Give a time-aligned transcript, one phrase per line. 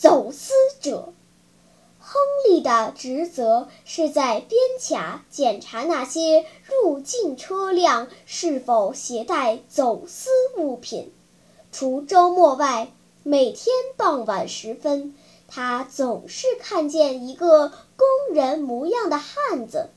[0.00, 1.12] 走私者，
[1.98, 11.12] 亨利的职责是在边卡检查那些入境车辆是否携带走私物品。
[11.70, 12.90] 除周末外，
[13.24, 15.14] 每天傍晚时分，
[15.46, 19.90] 他总是看见一个工人模样的汉子，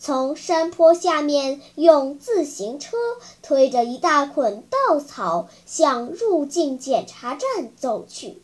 [0.00, 2.96] 从山坡下面用自行车
[3.40, 8.42] 推着一大捆稻草向入境检查站走去。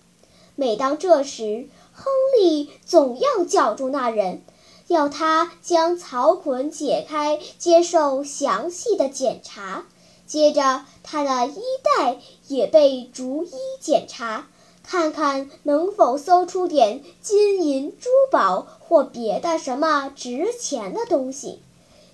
[0.61, 4.43] 每当这时，亨利总要叫住那人，
[4.89, 9.87] 要他将草捆解开，接受详细的检查。
[10.27, 14.49] 接着，他的衣袋也被逐一检查，
[14.83, 21.63] 看看能否搜出点金银珠宝或别的什么值钱的东西。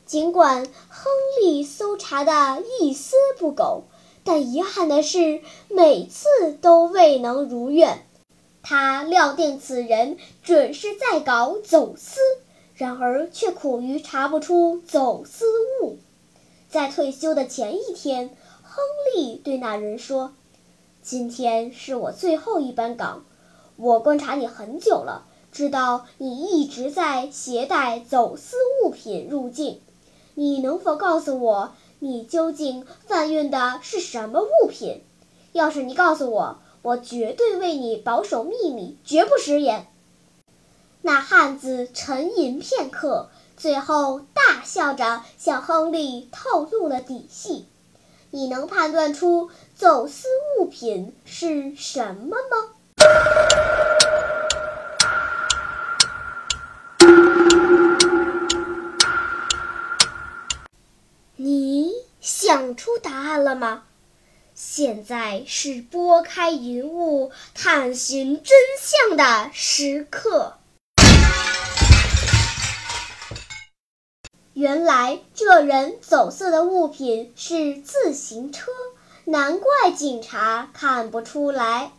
[0.06, 1.10] 尽管亨
[1.42, 3.82] 利搜查的一丝不苟，
[4.22, 6.28] 但遗憾的是，每次
[6.62, 8.06] 都未能如愿。
[8.68, 12.18] 他料定此人准是在搞走私，
[12.74, 15.44] 然而却苦于查不出走私
[15.80, 15.98] 物。
[16.68, 18.82] 在退休的前一天，亨
[19.14, 20.34] 利对那人说
[21.00, 23.24] ：“今天是我最后一班岗，
[23.76, 29.80] 我观察你很久了，知道你一直在携带走私物品入境。
[30.34, 35.04] 你能否告诉我，你究竟贩运的是什么物品？
[35.52, 39.88] 要是你告诉我，”我绝对为你保守秘密，绝不食言。
[41.02, 47.66] 那汉子沉吟片刻，最后大笑着向亨利透露了底细。
[48.30, 50.28] 你能判断出走私
[50.60, 52.56] 物品是什么吗？
[61.34, 63.82] 你想出答案了吗？
[64.58, 70.56] 现在是拨开云雾探寻真相的时刻。
[74.54, 78.72] 原来这人走私的物品是自行车，
[79.26, 81.92] 难怪警察看不出来。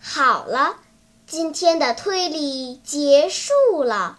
[0.00, 0.78] 好了，
[1.28, 4.18] 今天的推理结束了。